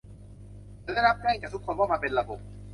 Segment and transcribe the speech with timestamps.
[0.83, 2.39] ฉันได้รับแจ้งจากทุกคนว่า มันเป็นระบบ